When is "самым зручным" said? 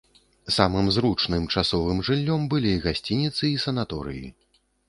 0.55-1.43